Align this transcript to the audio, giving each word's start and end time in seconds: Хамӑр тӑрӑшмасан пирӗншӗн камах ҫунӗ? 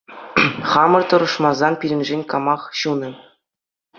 Хамӑр 0.69 1.03
тӑрӑшмасан 1.11 1.73
пирӗншӗн 1.83 2.21
камах 2.33 2.61
ҫунӗ? 2.83 3.11